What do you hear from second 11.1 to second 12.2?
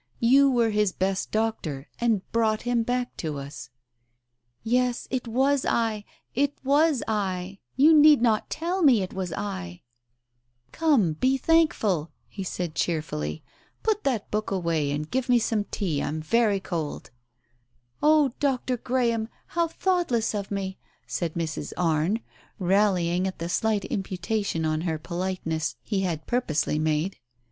be thankful!"